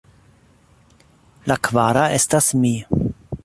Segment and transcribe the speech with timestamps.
[1.51, 2.77] La kvara estas mi.